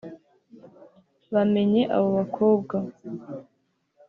[1.33, 2.77] bamenye abo bakobwa